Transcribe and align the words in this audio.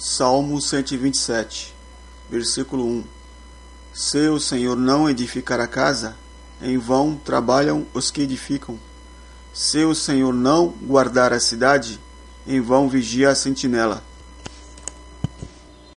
Salmo 0.00 0.60
127, 0.60 1.74
versículo 2.30 2.86
1 2.86 3.04
Se 3.92 4.28
o 4.28 4.38
Senhor 4.38 4.76
não 4.76 5.10
edificar 5.10 5.58
a 5.58 5.66
casa, 5.66 6.14
em 6.62 6.78
vão 6.78 7.16
trabalham 7.16 7.84
os 7.92 8.08
que 8.08 8.22
edificam. 8.22 8.78
Se 9.52 9.84
o 9.84 9.96
Senhor 9.96 10.32
não 10.32 10.68
guardar 10.68 11.32
a 11.32 11.40
cidade, 11.40 11.98
em 12.46 12.60
vão 12.60 12.88
vigia 12.88 13.30
a 13.30 13.34
sentinela. 13.34 14.04